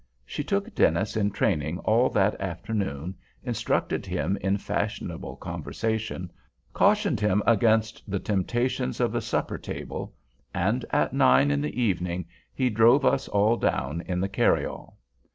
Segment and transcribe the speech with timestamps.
[0.25, 3.13] She took Dennis in training all that afternoon,
[3.43, 6.31] instructed him in fashionable conversation,
[6.73, 12.67] cautioned him against the temptations of the supper table—and at nine in the evening he
[12.71, 14.97] drove us all down in the carryall.